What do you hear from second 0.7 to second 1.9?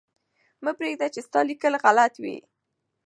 پرېږده چې ستا لیکل